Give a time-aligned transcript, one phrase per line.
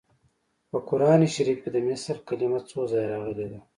[0.69, 3.59] په قران شریف کې هم د مثل کلمه څو ځایه راغلې ده